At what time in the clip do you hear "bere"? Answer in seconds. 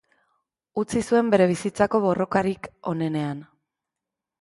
1.35-1.47